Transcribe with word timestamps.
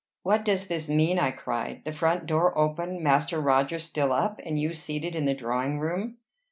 "What 0.23 0.43
does 0.43 0.65
this 0.67 0.89
mean?" 0.89 1.19
I 1.19 1.29
cried. 1.29 1.83
"The 1.85 1.91
front 1.91 2.25
door 2.25 2.57
open! 2.57 3.03
Master 3.03 3.39
Roger 3.39 3.77
still 3.77 4.11
up! 4.11 4.41
and 4.43 4.57
you 4.57 4.73
seated 4.73 5.15
in 5.15 5.25
the 5.25 5.35
drawing 5.35 5.77
room!" 5.79 6.17